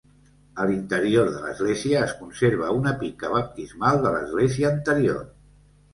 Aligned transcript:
A 0.61 0.63
l'interior 0.69 1.27
de 1.35 1.43
l'església 1.43 2.01
es 2.05 2.15
conserva 2.21 2.71
una 2.79 2.95
pica 3.03 3.31
baptismal 3.35 4.03
de 4.07 4.15
l'església 4.19 4.73
anterior. 4.79 5.21